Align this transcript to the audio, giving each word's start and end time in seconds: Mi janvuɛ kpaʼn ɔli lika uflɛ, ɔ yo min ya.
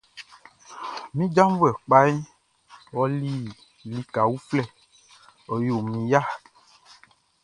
Mi 1.15 1.23
janvuɛ 1.35 1.69
kpaʼn 1.85 2.15
ɔli 2.99 3.31
lika 3.91 4.21
uflɛ, 4.35 4.63
ɔ 5.51 5.53
yo 5.65 5.75
min 5.87 6.01
ya. 6.11 6.21